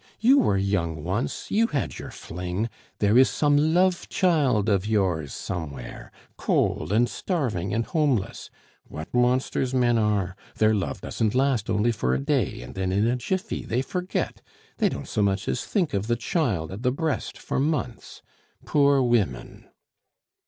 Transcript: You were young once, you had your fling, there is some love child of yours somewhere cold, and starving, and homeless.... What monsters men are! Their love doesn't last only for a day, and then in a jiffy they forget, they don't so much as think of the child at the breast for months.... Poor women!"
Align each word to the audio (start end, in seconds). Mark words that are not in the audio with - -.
You 0.19 0.39
were 0.39 0.57
young 0.57 1.03
once, 1.03 1.51
you 1.51 1.67
had 1.67 1.99
your 1.99 2.09
fling, 2.09 2.71
there 2.97 3.19
is 3.19 3.29
some 3.29 3.55
love 3.55 4.09
child 4.09 4.67
of 4.67 4.87
yours 4.87 5.31
somewhere 5.31 6.11
cold, 6.37 6.91
and 6.91 7.07
starving, 7.07 7.71
and 7.71 7.85
homeless.... 7.85 8.49
What 8.87 9.13
monsters 9.13 9.75
men 9.75 9.99
are! 9.99 10.35
Their 10.55 10.73
love 10.73 11.01
doesn't 11.01 11.35
last 11.35 11.69
only 11.69 11.91
for 11.91 12.15
a 12.15 12.19
day, 12.19 12.61
and 12.63 12.73
then 12.73 12.91
in 12.91 13.05
a 13.05 13.15
jiffy 13.15 13.63
they 13.63 13.83
forget, 13.83 14.41
they 14.79 14.89
don't 14.89 15.07
so 15.07 15.21
much 15.21 15.47
as 15.47 15.65
think 15.65 15.93
of 15.93 16.07
the 16.07 16.15
child 16.15 16.71
at 16.71 16.81
the 16.81 16.91
breast 16.91 17.37
for 17.37 17.59
months.... 17.59 18.23
Poor 18.65 19.03
women!" 19.03 19.67